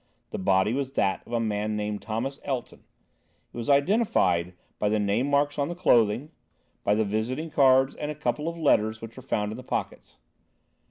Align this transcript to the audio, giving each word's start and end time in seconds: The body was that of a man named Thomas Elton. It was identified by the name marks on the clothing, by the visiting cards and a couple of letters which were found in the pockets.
The 0.31 0.39
body 0.39 0.73
was 0.73 0.93
that 0.93 1.21
of 1.27 1.31
a 1.33 1.39
man 1.39 1.75
named 1.75 2.01
Thomas 2.01 2.39
Elton. 2.43 2.83
It 3.53 3.55
was 3.57 3.69
identified 3.69 4.55
by 4.79 4.89
the 4.89 4.97
name 4.97 5.29
marks 5.29 5.59
on 5.59 5.67
the 5.67 5.75
clothing, 5.75 6.31
by 6.83 6.95
the 6.95 7.05
visiting 7.05 7.51
cards 7.51 7.93
and 7.93 8.09
a 8.09 8.15
couple 8.15 8.47
of 8.47 8.57
letters 8.57 8.99
which 8.99 9.15
were 9.15 9.21
found 9.21 9.51
in 9.51 9.57
the 9.57 9.63
pockets. 9.63 10.17